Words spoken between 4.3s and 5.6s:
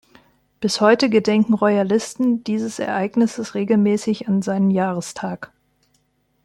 seinem Jahrestag.